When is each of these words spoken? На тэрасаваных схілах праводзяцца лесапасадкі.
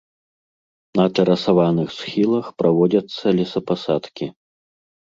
На 0.99 1.05
тэрасаваных 1.19 1.93
схілах 1.99 2.45
праводзяцца 2.63 3.25
лесапасадкі. 3.43 4.25